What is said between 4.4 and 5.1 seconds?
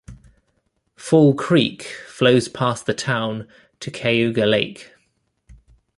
Lake.